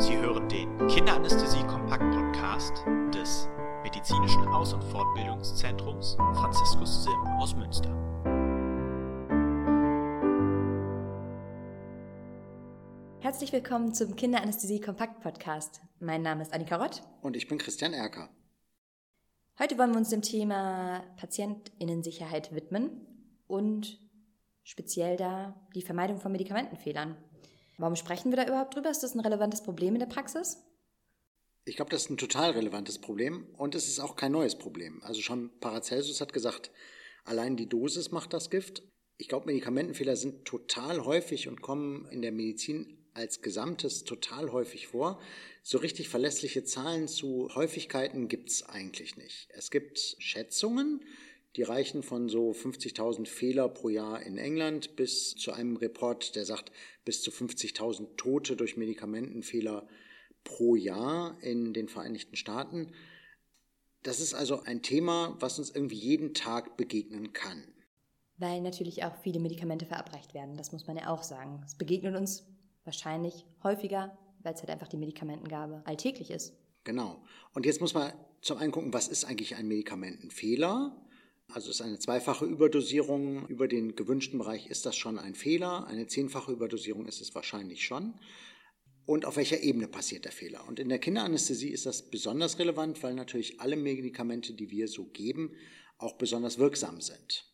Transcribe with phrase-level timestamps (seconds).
[0.00, 3.46] Sie hören den Kinderanästhesie-Kompakt-Podcast des
[3.82, 7.90] Medizinischen Aus- und Fortbildungszentrums Franziskus Sim aus Münster.
[13.20, 15.82] Herzlich willkommen zum Kinderanästhesie-Kompakt-Podcast.
[15.98, 17.02] Mein Name ist Annika Rott.
[17.20, 18.30] Und ich bin Christian Erker.
[19.58, 23.06] Heute wollen wir uns dem Thema Patientinnensicherheit widmen
[23.46, 24.00] und
[24.62, 27.18] speziell da die Vermeidung von Medikamentenfehlern.
[27.80, 28.90] Warum sprechen wir da überhaupt drüber?
[28.90, 30.58] Ist das ein relevantes Problem in der Praxis?
[31.64, 35.02] Ich glaube, das ist ein total relevantes Problem und es ist auch kein neues Problem.
[35.02, 36.70] Also schon Paracelsus hat gesagt,
[37.24, 38.82] allein die Dosis macht das Gift.
[39.16, 44.86] Ich glaube, Medikamentenfehler sind total häufig und kommen in der Medizin als Gesamtes total häufig
[44.86, 45.18] vor.
[45.62, 49.48] So richtig verlässliche Zahlen zu Häufigkeiten gibt es eigentlich nicht.
[49.54, 51.02] Es gibt Schätzungen,
[51.56, 56.44] die reichen von so 50.000 Fehler pro Jahr in England bis zu einem Report, der
[56.44, 56.70] sagt,
[57.04, 59.88] bis zu 50.000 Tote durch Medikamentenfehler
[60.44, 62.92] pro Jahr in den Vereinigten Staaten.
[64.02, 67.62] Das ist also ein Thema, was uns irgendwie jeden Tag begegnen kann.
[68.38, 71.62] Weil natürlich auch viele Medikamente verabreicht werden, das muss man ja auch sagen.
[71.66, 72.46] Es begegnet uns
[72.84, 76.54] wahrscheinlich häufiger, weil es halt einfach die Medikamentengabe alltäglich ist.
[76.84, 77.22] Genau.
[77.52, 80.96] Und jetzt muss man zum einen gucken, was ist eigentlich ein Medikamentenfehler?
[81.52, 85.86] Also ist eine zweifache Überdosierung über den gewünschten Bereich, ist das schon ein Fehler?
[85.86, 88.14] Eine zehnfache Überdosierung ist es wahrscheinlich schon.
[89.06, 90.66] Und auf welcher Ebene passiert der Fehler?
[90.68, 95.06] Und in der Kinderanästhesie ist das besonders relevant, weil natürlich alle Medikamente, die wir so
[95.06, 95.56] geben,
[95.98, 97.46] auch besonders wirksam sind.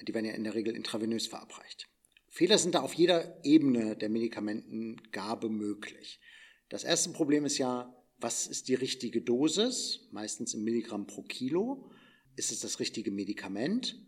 [0.00, 1.88] Die werden ja in der Regel intravenös verabreicht.
[2.28, 6.20] Fehler sind da auf jeder Ebene der Medikamentengabe möglich.
[6.68, 10.08] Das erste Problem ist ja, was ist die richtige Dosis?
[10.12, 11.90] Meistens im Milligramm pro Kilo.
[12.34, 13.98] Ist es das richtige Medikament?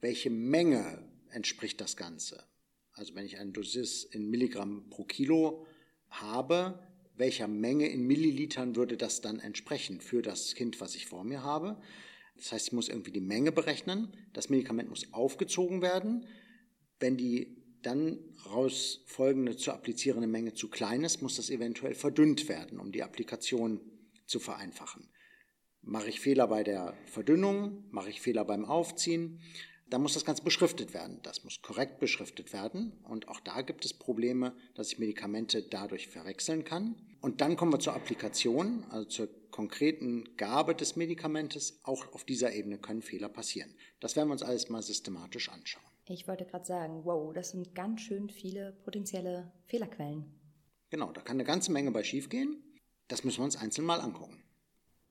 [0.00, 2.44] Welche Menge entspricht das Ganze?
[2.92, 5.64] Also wenn ich eine Dosis in Milligramm pro Kilo
[6.08, 6.82] habe,
[7.16, 11.42] welcher Menge in Millilitern würde das dann entsprechen für das Kind, was ich vor mir
[11.42, 11.80] habe?
[12.36, 14.12] Das heißt, ich muss irgendwie die Menge berechnen.
[14.32, 16.26] Das Medikament muss aufgezogen werden.
[16.98, 22.48] Wenn die dann raus folgende zu applizierende Menge zu klein ist, muss das eventuell verdünnt
[22.48, 23.80] werden, um die Applikation
[24.26, 25.08] zu vereinfachen.
[25.82, 29.40] Mache ich Fehler bei der Verdünnung, mache ich Fehler beim Aufziehen,
[29.90, 31.20] dann muss das Ganze beschriftet werden.
[31.22, 32.92] Das muss korrekt beschriftet werden.
[33.04, 36.96] Und auch da gibt es Probleme, dass ich Medikamente dadurch verwechseln kann.
[37.20, 41.80] Und dann kommen wir zur Applikation, also zur konkreten Gabe des Medikamentes.
[41.84, 43.74] Auch auf dieser Ebene können Fehler passieren.
[44.00, 45.82] Das werden wir uns alles mal systematisch anschauen.
[46.06, 50.24] Ich wollte gerade sagen, wow, das sind ganz schön viele potenzielle Fehlerquellen.
[50.90, 52.62] Genau, da kann eine ganze Menge bei schiefgehen.
[53.08, 54.42] Das müssen wir uns einzeln mal angucken.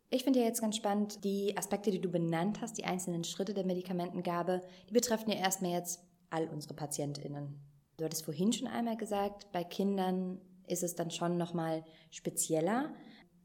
[0.10, 3.54] Ich finde ja jetzt ganz spannend, die Aspekte, die du benannt hast, die einzelnen Schritte
[3.54, 7.60] der Medikamentengabe, die betreffen ja erstmal jetzt all unsere PatientInnen.
[7.98, 12.94] Du hattest vorhin schon einmal gesagt, bei Kindern ist es dann schon nochmal spezieller.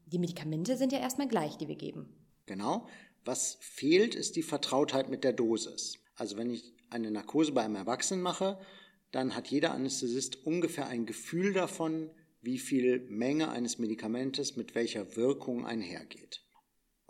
[0.05, 2.15] Die Medikamente sind ja erstmal gleich, die wir geben.
[2.45, 2.87] Genau.
[3.25, 5.97] Was fehlt, ist die Vertrautheit mit der Dosis.
[6.15, 8.59] Also wenn ich eine Narkose bei einem Erwachsenen mache,
[9.11, 12.09] dann hat jeder Anästhesist ungefähr ein Gefühl davon,
[12.41, 16.42] wie viel Menge eines Medikamentes mit welcher Wirkung einhergeht.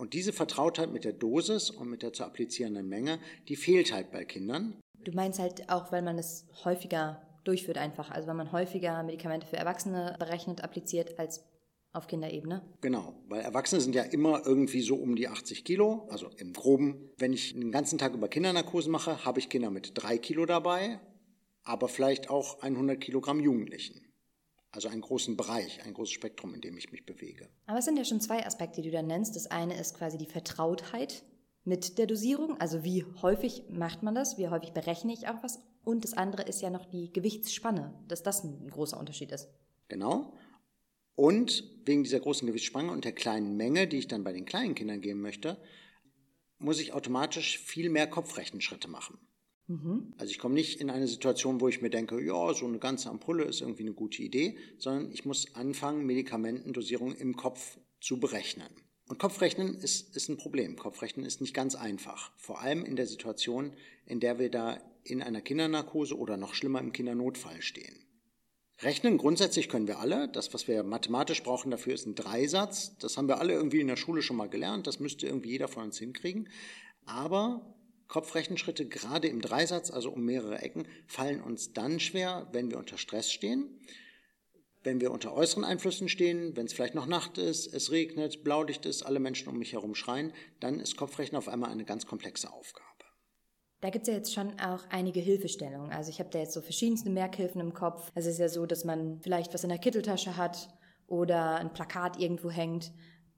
[0.04, 4.12] Und diese Vertrautheit mit der Dosis und mit der zu applizierenden Menge, die fehlt halt
[4.12, 4.78] bei Kindern.
[5.06, 9.48] Du meinst halt auch, weil man es häufiger durchführt einfach, also wenn man häufiger Medikamente
[9.48, 11.46] für Erwachsene berechnet, appliziert als
[11.94, 12.62] auf Kinderebene?
[12.82, 17.10] Genau, weil Erwachsene sind ja immer irgendwie so um die 80 Kilo, also im Groben.
[17.18, 21.00] Wenn ich den ganzen Tag über Kindernarkosen mache, habe ich Kinder mit drei Kilo dabei,
[21.64, 24.02] aber vielleicht auch 100 Kilogramm Jugendlichen.
[24.74, 27.48] Also einen großen Bereich, ein großes Spektrum, in dem ich mich bewege.
[27.68, 29.36] Aber es sind ja schon zwei Aspekte, die du da nennst.
[29.36, 31.24] Das eine ist quasi die Vertrautheit
[31.64, 35.62] mit der Dosierung, also wie häufig macht man das, wie häufig berechne ich auch was.
[35.84, 39.48] Und das andere ist ja noch die Gewichtsspanne, dass das ein großer Unterschied ist.
[39.90, 40.34] Genau.
[41.16, 44.74] Und wegen dieser großen Gewichtsspanne und der kleinen Menge, die ich dann bei den kleinen
[44.74, 45.58] Kindern geben möchte,
[46.58, 49.20] muss ich automatisch viel mehr Kopfrechenschritte machen.
[49.74, 50.14] Mhm.
[50.18, 53.10] Also ich komme nicht in eine Situation, wo ich mir denke, ja, so eine ganze
[53.10, 58.70] Ampulle ist irgendwie eine gute Idee, sondern ich muss anfangen, Medikamentendosierung im Kopf zu berechnen.
[59.08, 60.78] Und Kopfrechnen ist, ist ein Problem.
[60.78, 62.32] Kopfrechnen ist nicht ganz einfach.
[62.38, 63.74] Vor allem in der Situation,
[64.06, 67.96] in der wir da in einer Kindernarkose oder noch schlimmer im Kindernotfall stehen.
[68.80, 70.30] Rechnen grundsätzlich können wir alle.
[70.30, 72.98] Das, was wir mathematisch brauchen dafür, ist ein Dreisatz.
[73.00, 74.88] Das haben wir alle irgendwie in der Schule schon mal gelernt.
[74.88, 76.50] Das müsste irgendwie jeder von uns hinkriegen.
[77.06, 77.76] Aber
[78.14, 83.00] Kopfrechenschritte, gerade im Dreisatz, also um mehrere Ecken, fallen uns dann schwer, wenn wir unter
[83.00, 83.80] Stress stehen,
[84.84, 88.86] wenn wir unter äußeren Einflüssen stehen, wenn es vielleicht noch Nacht ist, es regnet, Blaulicht
[88.86, 92.54] ist, alle Menschen um mich herum schreien, dann ist Kopfrechnen auf einmal eine ganz komplexe
[92.54, 92.86] Aufgabe.
[93.82, 95.92] Da gibt es ja jetzt schon auch einige Hilfestellungen.
[95.92, 98.12] Also ich habe da jetzt so verschiedenste Merkhilfen im Kopf.
[98.14, 100.70] Es ist ja so, dass man vielleicht was in der Kitteltasche hat
[101.08, 102.92] oder ein Plakat irgendwo hängt.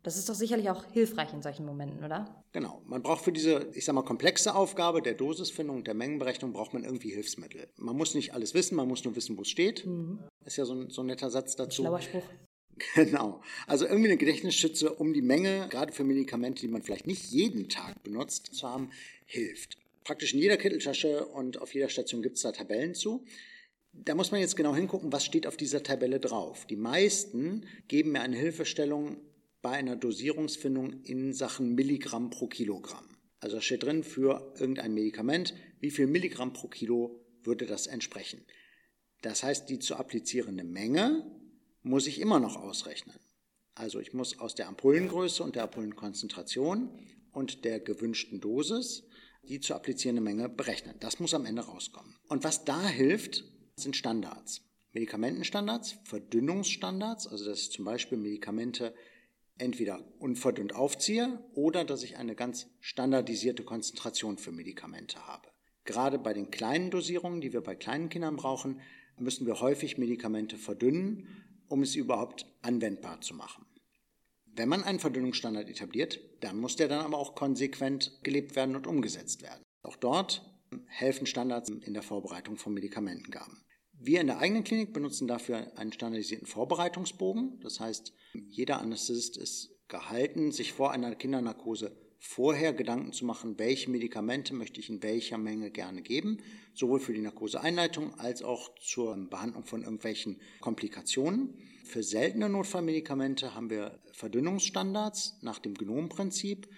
[0.05, 2.43] Das ist doch sicherlich auch hilfreich in solchen Momenten, oder?
[2.51, 2.79] Genau.
[2.85, 6.83] Man braucht für diese, ich sag mal, komplexe Aufgabe der Dosisfindung, der Mengenberechnung, braucht man
[6.83, 7.67] irgendwie Hilfsmittel.
[7.77, 9.83] Man muss nicht alles wissen, man muss nur wissen, wo es steht.
[9.83, 10.19] Mhm.
[10.45, 11.81] Ist ja so ein, so ein netter Satz dazu.
[11.81, 12.23] Schlauer Spruch.
[12.93, 13.41] Genau.
[13.67, 17.69] Also irgendwie eine Gedächtnisstütze, um die Menge, gerade für Medikamente, die man vielleicht nicht jeden
[17.69, 18.91] Tag benutzt, zu haben,
[19.25, 19.77] hilft.
[20.03, 23.23] Praktisch in jeder Kitteltasche und auf jeder Station gibt es da Tabellen zu.
[23.93, 26.65] Da muss man jetzt genau hingucken, was steht auf dieser Tabelle drauf.
[26.65, 29.15] Die meisten geben mir eine Hilfestellung
[29.65, 33.03] bei einer Dosierungsfindung in Sachen Milligramm pro Kilogramm.
[33.39, 38.45] Also steht drin für irgendein Medikament, wie viel Milligramm pro Kilo würde das entsprechen.
[39.23, 41.25] Das heißt, die zu applizierende Menge
[41.81, 43.17] muss ich immer noch ausrechnen.
[43.73, 46.99] Also ich muss aus der Ampullengröße und der Ampullenkonzentration
[47.31, 49.01] und der gewünschten Dosis
[49.47, 50.95] die zu applizierende Menge berechnen.
[50.99, 52.15] Das muss am Ende rauskommen.
[52.27, 53.43] Und was da hilft,
[53.77, 54.61] sind Standards.
[54.93, 58.93] Medikamentenstandards, Verdünnungsstandards, also dass ich zum Beispiel Medikamente
[59.57, 65.49] entweder unverdünnt aufziehe oder dass ich eine ganz standardisierte Konzentration für Medikamente habe.
[65.85, 68.81] Gerade bei den kleinen Dosierungen, die wir bei kleinen Kindern brauchen,
[69.17, 73.65] müssen wir häufig Medikamente verdünnen um es überhaupt anwendbar zu machen.
[74.45, 78.87] Wenn man einen Verdünnungsstandard etabliert, dann muss der dann aber auch konsequent gelebt werden und
[78.87, 79.63] umgesetzt werden.
[79.81, 80.49] Auch dort
[80.87, 83.64] helfen Standards in der Vorbereitung von Medikamentengaben.
[84.07, 87.59] Wir in der eigenen Klinik benutzen dafür einen standardisierten Vorbereitungsbogen.
[87.61, 88.13] Das heißt,
[88.49, 94.79] jeder Anästhesist ist gehalten, sich vor einer Kindernarkose vorher Gedanken zu machen, welche Medikamente möchte
[94.79, 96.37] ich in welcher Menge gerne geben,
[96.75, 101.57] sowohl für die Narkoseeinleitung als auch zur Behandlung von irgendwelchen Komplikationen.
[101.83, 106.69] Für seltene Notfallmedikamente haben wir Verdünnungsstandards nach dem Genomprinzip.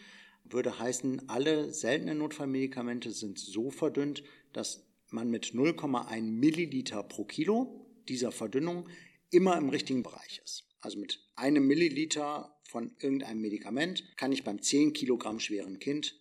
[0.46, 7.86] Würde heißen, alle seltenen Notfallmedikamente sind so verdünnt, dass man mit 0,1 Milliliter pro Kilo
[8.08, 8.88] dieser Verdünnung
[9.30, 10.64] immer im richtigen Bereich ist.
[10.82, 16.20] Also mit einem Milliliter von irgendeinem Medikament kann ich beim 10 Kilogramm schweren Kind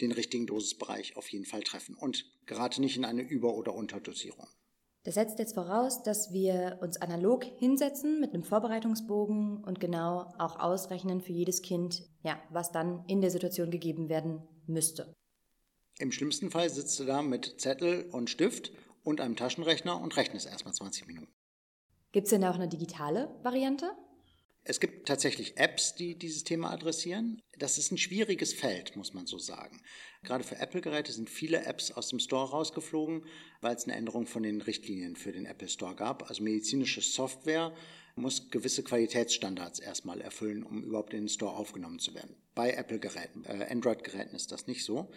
[0.00, 4.48] den richtigen Dosisbereich auf jeden Fall treffen und gerate nicht in eine Über- oder Unterdosierung.
[5.04, 10.60] Das setzt jetzt voraus, dass wir uns analog hinsetzen mit einem Vorbereitungsbogen und genau auch
[10.60, 15.12] ausrechnen für jedes Kind, ja, was dann in der Situation gegeben werden müsste.
[15.98, 18.72] Im schlimmsten Fall sitzt du da mit Zettel und Stift
[19.04, 21.32] und einem Taschenrechner und rechnest erstmal 20 Minuten.
[22.12, 23.90] Gibt es denn auch eine digitale Variante?
[24.64, 27.42] Es gibt tatsächlich Apps, die dieses Thema adressieren.
[27.58, 29.82] Das ist ein schwieriges Feld, muss man so sagen.
[30.22, 33.26] Gerade für Apple-Geräte sind viele Apps aus dem Store rausgeflogen,
[33.60, 36.28] weil es eine Änderung von den Richtlinien für den Apple Store gab.
[36.28, 37.74] Also medizinische Software
[38.14, 42.36] muss gewisse Qualitätsstandards erstmal erfüllen, um überhaupt in den Store aufgenommen zu werden.
[42.54, 45.10] Bei Apple-Geräten, äh, Android-Geräten ist das nicht so.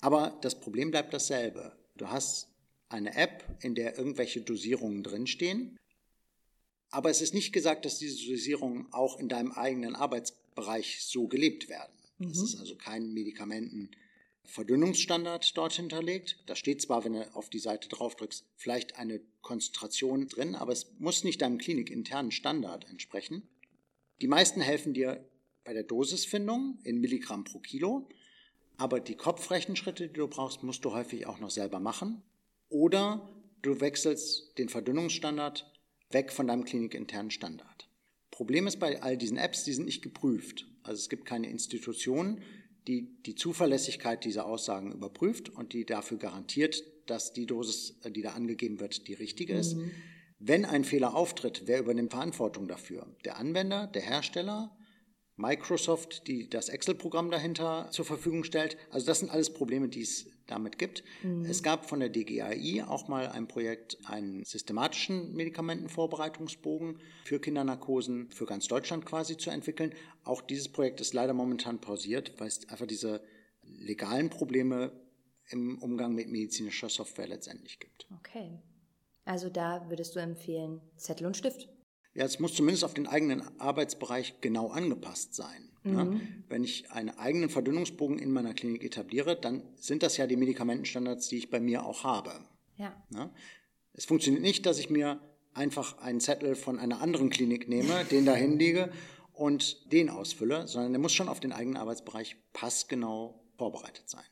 [0.00, 1.76] Aber das Problem bleibt dasselbe.
[1.96, 2.48] Du hast
[2.88, 5.78] eine App, in der irgendwelche Dosierungen drinstehen
[6.92, 11.68] aber es ist nicht gesagt, dass diese Dosierungen auch in deinem eigenen Arbeitsbereich so gelebt
[11.68, 11.92] werden.
[12.18, 12.28] Mhm.
[12.28, 16.38] Es ist also kein Medikamentenverdünnungsstandard dort hinterlegt.
[16.46, 20.92] Da steht zwar, wenn du auf die Seite draufdrückst, vielleicht eine Konzentration drin, aber es
[20.98, 23.48] muss nicht deinem klinikinternen Standard entsprechen.
[24.20, 25.26] Die meisten helfen dir
[25.64, 28.08] bei der Dosisfindung in Milligramm pro Kilo,
[28.76, 32.22] aber die Kopfrechenschritte, die du brauchst, musst du häufig auch noch selber machen.
[32.68, 33.28] Oder
[33.60, 35.70] du wechselst den Verdünnungsstandard
[36.10, 37.88] weg von deinem klinikinternen Standard.
[38.30, 40.66] Problem ist bei all diesen Apps, die sind nicht geprüft.
[40.82, 42.40] Also es gibt keine Institution,
[42.88, 48.32] die die Zuverlässigkeit dieser Aussagen überprüft und die dafür garantiert, dass die Dosis, die da
[48.32, 49.76] angegeben wird, die richtige ist.
[49.76, 49.90] Mhm.
[50.38, 53.06] Wenn ein Fehler auftritt, wer übernimmt Verantwortung dafür?
[53.24, 54.76] Der Anwender, der Hersteller,
[55.42, 58.76] Microsoft, die das Excel-Programm dahinter zur Verfügung stellt.
[58.90, 61.02] Also das sind alles Probleme, die es damit gibt.
[61.22, 61.44] Mhm.
[61.44, 68.46] Es gab von der DGAI auch mal ein Projekt, einen systematischen Medikamentenvorbereitungsbogen für Kindernarkosen für
[68.46, 69.92] ganz Deutschland quasi zu entwickeln.
[70.24, 73.20] Auch dieses Projekt ist leider momentan pausiert, weil es einfach diese
[73.62, 74.92] legalen Probleme
[75.48, 78.06] im Umgang mit medizinischer Software letztendlich gibt.
[78.18, 78.60] Okay.
[79.24, 81.68] Also da würdest du empfehlen, Zettel und Stift.
[82.14, 85.70] Ja, es muss zumindest auf den eigenen Arbeitsbereich genau angepasst sein.
[85.82, 85.94] Mhm.
[85.94, 90.36] Ja, wenn ich einen eigenen Verdünnungsbogen in meiner Klinik etabliere, dann sind das ja die
[90.36, 92.32] Medikamentenstandards, die ich bei mir auch habe.
[92.76, 92.94] Ja.
[93.14, 93.30] ja.
[93.94, 95.20] Es funktioniert nicht, dass ich mir
[95.54, 98.90] einfach einen Zettel von einer anderen Klinik nehme, den da hinlege
[99.32, 104.24] und den ausfülle, sondern der muss schon auf den eigenen Arbeitsbereich passgenau vorbereitet sein.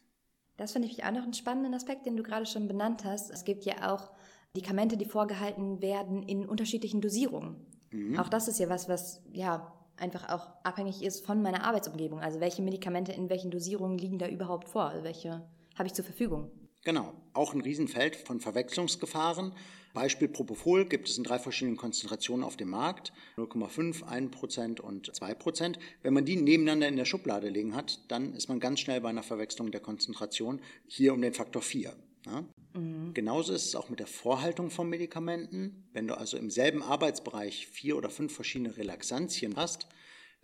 [0.56, 3.30] Das finde ich auch noch einen spannenden Aspekt, den du gerade schon benannt hast.
[3.30, 4.10] Es gibt ja auch
[4.54, 7.66] Medikamente, die vorgehalten werden in unterschiedlichen Dosierungen.
[7.90, 8.18] Mhm.
[8.18, 12.20] Auch das ist ja was, was ja einfach auch abhängig ist von meiner Arbeitsumgebung.
[12.20, 14.84] Also welche Medikamente in welchen Dosierungen liegen da überhaupt vor?
[14.84, 15.42] Also welche
[15.76, 16.50] habe ich zur Verfügung?
[16.82, 19.52] Genau, auch ein Riesenfeld von Verwechslungsgefahren.
[19.92, 25.78] Beispiel Propofol gibt es in drei verschiedenen Konzentrationen auf dem Markt, 0,5, 1% und 2%.
[26.02, 29.08] Wenn man die nebeneinander in der Schublade liegen hat, dann ist man ganz schnell bei
[29.10, 31.92] einer Verwechslung der Konzentration, hier um den Faktor 4.
[32.26, 32.44] Ja?
[32.74, 33.14] Mhm.
[33.14, 35.88] Genauso ist es auch mit der Vorhaltung von Medikamenten.
[35.92, 39.86] Wenn du also im selben Arbeitsbereich vier oder fünf verschiedene Relaxantien hast,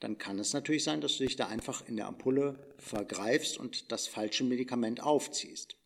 [0.01, 3.91] dann kann es natürlich sein, dass du dich da einfach in der Ampulle vergreifst und
[3.93, 5.77] das falsche Medikament aufziehst.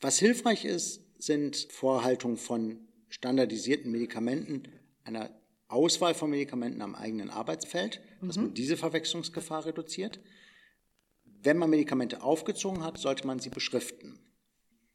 [0.00, 4.64] Was hilfreich ist, sind Vorhaltungen von standardisierten Medikamenten,
[5.04, 5.30] einer
[5.68, 8.44] Auswahl von Medikamenten am eigenen Arbeitsfeld, dass mhm.
[8.44, 10.20] man diese Verwechslungsgefahr reduziert.
[11.24, 14.19] Wenn man Medikamente aufgezogen hat, sollte man sie beschriften.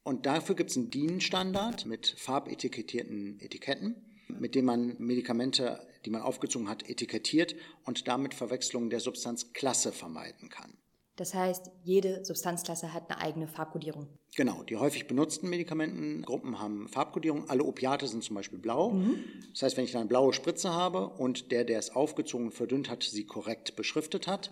[0.05, 3.95] Und dafür gibt es einen DIN-Standard mit farbetikettierten Etiketten,
[4.27, 10.49] mit dem man Medikamente, die man aufgezogen hat, etikettiert und damit Verwechslungen der Substanzklasse vermeiden
[10.49, 10.77] kann.
[11.15, 14.07] Das heißt, jede Substanzklasse hat eine eigene Farbkodierung.
[14.35, 17.49] Genau, die häufig benutzten Medikamentengruppen haben Farbkodierung.
[17.49, 18.91] Alle Opiate sind zum Beispiel blau.
[18.91, 19.23] Mhm.
[19.53, 22.91] Das heißt, wenn ich eine blaue Spritze habe und der, der es aufgezogen und verdünnt
[22.91, 24.51] hat, sie korrekt beschriftet hat,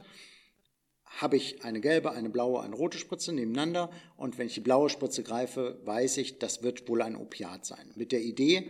[1.20, 4.89] habe ich eine gelbe, eine blaue, eine rote Spritze nebeneinander und wenn ich die blaue
[4.89, 7.91] Spritze greife, weiß ich, das wird wohl ein Opiat sein.
[7.96, 8.70] Mit der Idee,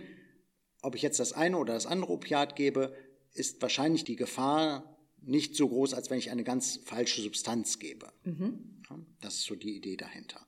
[0.82, 2.96] ob ich jetzt das eine oder das andere Opiat gebe,
[3.34, 8.12] ist wahrscheinlich die Gefahr nicht so groß, als wenn ich eine ganz falsche Substanz gebe.
[8.24, 8.82] Mhm.
[9.22, 10.46] Das ist so die Idee dahinter.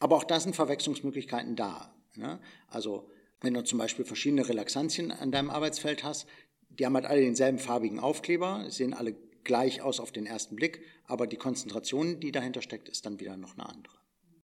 [0.00, 1.94] Aber auch da sind Verwechslungsmöglichkeiten da.
[2.16, 2.40] Ne?
[2.66, 3.08] Also
[3.40, 6.26] wenn du zum Beispiel verschiedene Relaxantien an deinem Arbeitsfeld hast,
[6.68, 10.82] die haben halt alle denselben farbigen Aufkleber, sehen alle gleich aus auf den ersten Blick,
[11.04, 13.94] aber die Konzentration, die dahinter steckt, ist dann wieder noch eine andere.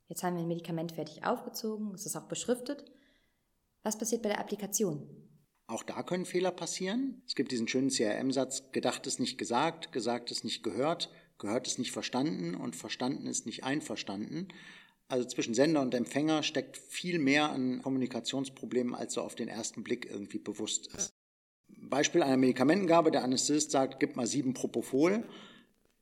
[0.08, 2.86] Jetzt haben wir ein Medikament fertig aufgezogen, es ist auch beschriftet.
[3.84, 5.08] Was passiert bei der Applikation?
[5.68, 7.22] Auch da können Fehler passieren.
[7.26, 11.80] Es gibt diesen schönen CRM-Satz, gedacht ist nicht gesagt, gesagt ist nicht gehört, gehört ist
[11.80, 14.50] nicht verstanden und verstanden ist nicht einverstanden.
[15.08, 19.84] Also zwischen Sender und Empfänger steckt viel mehr an Kommunikationsproblemen, als so auf den ersten
[19.84, 21.14] Blick irgendwie bewusst ist.
[21.90, 25.24] Beispiel einer Medikamentengabe, der Anästhesist sagt, gib mal sieben Propofol.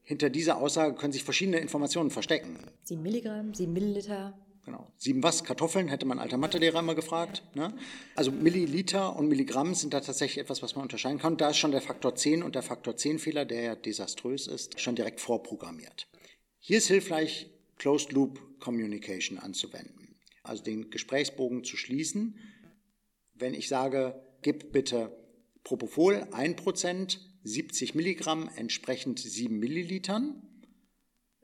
[0.03, 2.57] Hinter dieser Aussage können sich verschiedene Informationen verstecken.
[2.83, 4.33] Sieben Milligramm, sieben Milliliter.
[4.65, 4.91] Genau.
[4.97, 5.43] Sieben was?
[5.43, 7.43] Kartoffeln, hätte man alter Mathelehrer immer gefragt.
[7.55, 7.73] Ne?
[8.15, 11.37] Also Milliliter und Milligramm sind da tatsächlich etwas, was man unterscheiden kann.
[11.37, 14.79] da ist schon der Faktor 10 und der Faktor 10 Fehler, der ja desaströs ist,
[14.79, 16.07] schon direkt vorprogrammiert.
[16.59, 20.15] Hier ist hilfreich, Closed Loop Communication anzuwenden.
[20.43, 22.37] Also den Gesprächsbogen zu schließen.
[23.33, 25.11] Wenn ich sage, gib bitte
[25.63, 30.41] Propofol 1%, 70 Milligramm, entsprechend 7 Millilitern.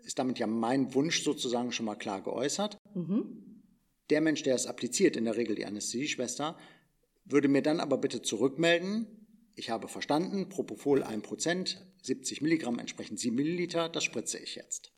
[0.04, 2.78] Ist damit ja mein Wunsch sozusagen schon mal klar geäußert.
[2.94, 3.64] Mhm.
[4.10, 6.58] Der Mensch, der es appliziert, in der Regel die Anästhesieschwester,
[7.26, 9.08] würde mir dann aber bitte zurückmelden,
[9.58, 14.94] ich habe verstanden, Propofol 1%, 70 Milligramm, entsprechend 7 Milliliter, das spritze ich jetzt.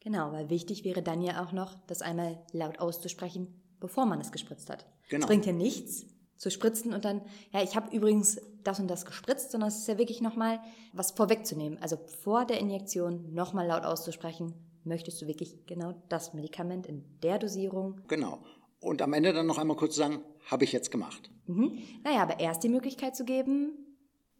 [0.00, 4.32] Genau, weil wichtig wäre dann ja auch noch, das einmal laut auszusprechen, bevor man es
[4.32, 4.86] gespritzt hat.
[5.08, 5.24] Genau.
[5.24, 6.06] Es bringt ja nichts,
[6.40, 7.20] zu spritzen und dann,
[7.52, 10.58] ja, ich habe übrigens das und das gespritzt, sondern es ist ja wirklich nochmal
[10.94, 11.78] was vorwegzunehmen.
[11.82, 17.38] Also vor der Injektion nochmal laut auszusprechen, möchtest du wirklich genau das Medikament in der
[17.38, 18.00] Dosierung.
[18.08, 18.42] Genau.
[18.80, 21.30] Und am Ende dann noch einmal kurz sagen, habe ich jetzt gemacht.
[21.46, 21.78] Mhm.
[22.04, 23.72] Naja, aber erst die Möglichkeit zu geben,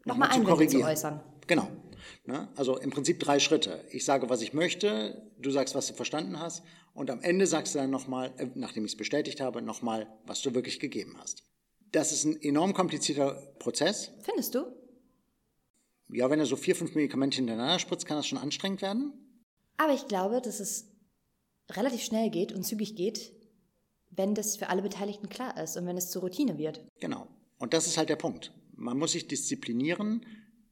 [0.07, 1.21] nochmal Einwände zu äußern.
[1.47, 1.69] Genau.
[2.25, 2.49] Ne?
[2.57, 3.85] Also im Prinzip drei Schritte.
[3.91, 6.63] Ich sage, was ich möchte, du sagst, was du verstanden hast
[6.95, 10.41] und am Ende sagst du dann nochmal, äh, nachdem ich es bestätigt habe, nochmal, was
[10.41, 11.45] du wirklich gegeben hast.
[11.93, 14.13] Das ist ein enorm komplizierter Prozess.
[14.23, 14.67] Findest du?
[16.13, 19.13] Ja, wenn er so vier, fünf Medikamente hintereinander spritzt, kann das schon anstrengend werden.
[19.77, 20.89] Aber ich glaube, dass es
[21.71, 23.33] relativ schnell geht und zügig geht,
[24.11, 26.85] wenn das für alle Beteiligten klar ist und wenn es zur Routine wird.
[27.01, 27.29] Genau.
[27.59, 28.53] Und das ist halt der Punkt.
[28.73, 30.27] Man muss sich disziplinieren,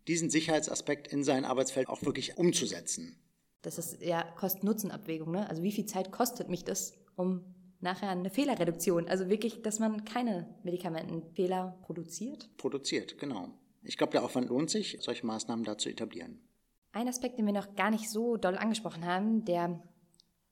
[0.08, 3.16] diesen Sicherheitsaspekt in sein Arbeitsfeld auch wirklich umzusetzen.
[3.62, 5.32] Das ist ja Kosten-Nutzen-Abwägung.
[5.32, 5.48] Ne?
[5.48, 7.44] Also wie viel Zeit kostet mich das, um
[7.80, 9.08] nachher eine Fehlerreduktion.
[9.08, 12.48] Also wirklich, dass man keine Medikamentenfehler produziert.
[12.56, 13.50] Produziert, genau.
[13.82, 16.40] Ich glaube, der Aufwand lohnt sich, solche Maßnahmen da zu etablieren.
[16.92, 19.80] Ein Aspekt, den wir noch gar nicht so doll angesprochen haben, der,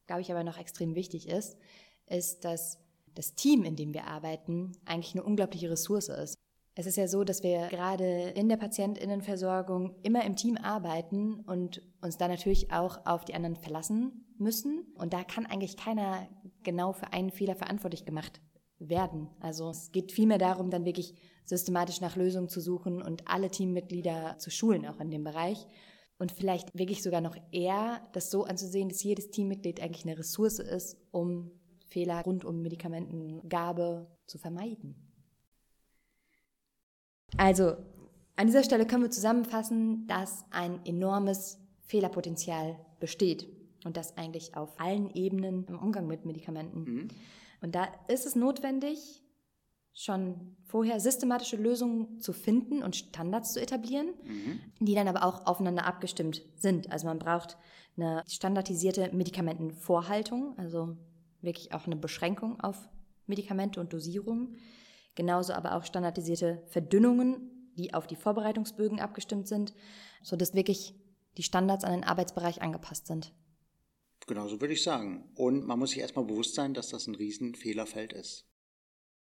[0.06, 1.58] glaube ich, aber noch extrem wichtig ist,
[2.06, 2.78] ist, dass
[3.14, 6.36] das Team, in dem wir arbeiten, eigentlich eine unglaubliche Ressource ist.
[6.78, 11.80] Es ist ja so, dass wir gerade in der Patientinnenversorgung immer im Team arbeiten und
[12.02, 14.82] uns da natürlich auch auf die anderen verlassen müssen.
[14.94, 16.28] Und da kann eigentlich keiner
[16.66, 18.42] genau für einen Fehler verantwortlich gemacht
[18.78, 19.28] werden.
[19.40, 24.36] Also es geht vielmehr darum, dann wirklich systematisch nach Lösungen zu suchen und alle Teammitglieder
[24.38, 25.66] zu schulen, auch in dem Bereich.
[26.18, 30.58] Und vielleicht wirklich sogar noch eher das so anzusehen, dass jedes Teammitglied eigentlich eine Ressource
[30.58, 31.50] ist, um
[31.86, 34.96] Fehler rund um Medikamentengabe zu vermeiden.
[37.36, 37.76] Also,
[38.36, 43.48] an dieser Stelle können wir zusammenfassen, dass ein enormes Fehlerpotenzial besteht.
[43.86, 46.80] Und das eigentlich auf allen Ebenen im Umgang mit Medikamenten.
[46.80, 47.08] Mhm.
[47.60, 49.22] Und da ist es notwendig,
[49.92, 54.60] schon vorher systematische Lösungen zu finden und Standards zu etablieren, mhm.
[54.80, 56.90] die dann aber auch aufeinander abgestimmt sind.
[56.90, 57.56] Also man braucht
[57.96, 60.96] eine standardisierte Medikamentenvorhaltung, also
[61.40, 62.88] wirklich auch eine Beschränkung auf
[63.26, 64.56] Medikamente und Dosierung.
[65.14, 69.74] Genauso aber auch standardisierte Verdünnungen, die auf die Vorbereitungsbögen abgestimmt sind,
[70.24, 70.96] sodass wirklich
[71.36, 73.32] die Standards an den Arbeitsbereich angepasst sind.
[74.26, 75.30] Genau so würde ich sagen.
[75.34, 78.46] Und man muss sich erstmal bewusst sein, dass das ein Riesenfehlerfeld ist.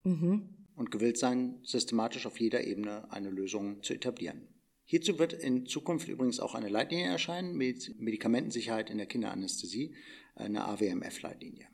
[0.04, 0.66] Mhm.
[0.74, 4.48] Und gewillt sein, systematisch auf jeder Ebene eine Lösung zu etablieren.
[4.84, 9.96] Hierzu wird in Zukunft übrigens auch eine Leitlinie erscheinen mit Medikamentensicherheit in der Kinderanästhesie,
[10.34, 11.66] eine AWMF-Leitlinie.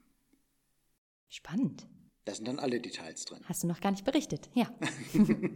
[1.29, 1.87] Spannend.
[2.25, 3.41] Da sind dann alle Details drin.
[3.45, 4.73] Hast du noch gar nicht berichtet, ja.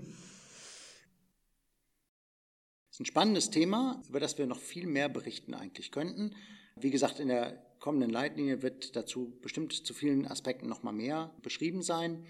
[2.97, 6.35] ist ein spannendes Thema, über das wir noch viel mehr berichten eigentlich könnten.
[6.77, 11.31] Wie gesagt, in der kommenden Leitlinie wird dazu bestimmt zu vielen Aspekten noch mal mehr
[11.43, 12.25] beschrieben sein.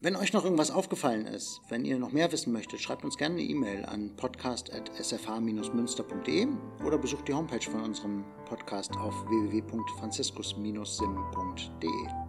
[0.00, 3.36] Wenn euch noch irgendwas aufgefallen ist, wenn ihr noch mehr wissen möchtet, schreibt uns gerne
[3.36, 6.48] eine E-Mail an podcast.sfh-münster.de
[6.84, 12.25] oder besucht die Homepage von unserem Podcast auf www.franziskus-sim.de.